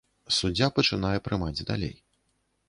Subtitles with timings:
[0.37, 1.95] Суддзя пачынае прымаць далей.